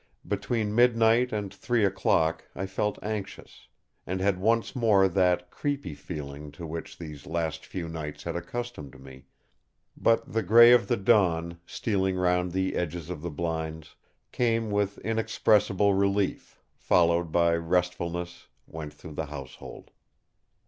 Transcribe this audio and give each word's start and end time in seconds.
Between 0.27 0.73
midnight 0.73 1.31
and 1.31 1.53
three 1.53 1.85
o'clock 1.85 2.43
I 2.55 2.65
felt 2.65 2.97
anxious, 3.03 3.67
and 4.07 4.19
had 4.19 4.39
once 4.39 4.75
more 4.75 5.07
that 5.07 5.51
creepy 5.51 5.93
feeling 5.93 6.51
to 6.53 6.65
which 6.65 6.97
these 6.97 7.27
last 7.27 7.67
few 7.67 7.87
nights 7.87 8.23
had 8.23 8.35
accustomed 8.35 8.99
me; 8.99 9.25
but 9.95 10.33
the 10.33 10.41
grey 10.41 10.71
of 10.71 10.87
the 10.87 10.97
dawn, 10.97 11.59
stealing 11.67 12.15
round 12.15 12.51
the 12.51 12.73
edges 12.75 13.11
of 13.11 13.21
the 13.21 13.29
blinds, 13.29 13.95
came 14.31 14.71
with 14.71 14.97
inexpressible 15.05 15.93
relief, 15.93 16.59
followed 16.73 17.31
by 17.31 17.55
restfulness, 17.55 18.47
went 18.65 18.95
through 18.95 19.13
the 19.13 19.27
household. 19.27 19.91